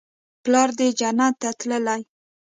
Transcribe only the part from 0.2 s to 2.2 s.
پلار دې جنت ته تللى.